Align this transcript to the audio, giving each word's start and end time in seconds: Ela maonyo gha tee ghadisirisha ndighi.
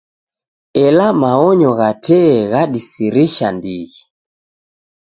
Ela 0.85 1.07
maonyo 1.21 1.69
gha 1.79 1.89
tee 2.05 2.33
ghadisirisha 2.51 3.47
ndighi. 3.57 3.99